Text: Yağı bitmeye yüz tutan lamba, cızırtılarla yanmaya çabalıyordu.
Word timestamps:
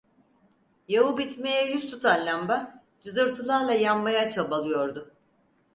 Yağı 0.87 1.17
bitmeye 1.17 1.71
yüz 1.71 1.89
tutan 1.91 2.25
lamba, 2.25 2.83
cızırtılarla 3.01 3.73
yanmaya 3.73 4.31
çabalıyordu. 4.31 5.13